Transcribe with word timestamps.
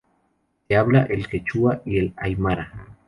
Se 0.67 0.75
habla 0.75 1.03
el 1.03 1.27
quechua 1.27 1.83
y 1.85 1.99
el 1.99 2.13
aymara. 2.17 2.87